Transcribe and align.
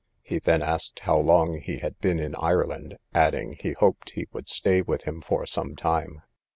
He 0.23 0.39
then 0.39 0.63
asked 0.63 1.01
how 1.01 1.19
long 1.19 1.59
he 1.61 1.77
had 1.77 1.99
been 1.99 2.17
in 2.19 2.33
Ireland; 2.33 2.97
adding, 3.13 3.55
he 3.59 3.73
hoped 3.73 4.09
he 4.13 4.25
would 4.31 4.49
stay 4.49 4.81
with 4.81 5.03
him 5.03 5.21
for 5.21 5.45
some 5.45 5.75
time. 5.75 6.23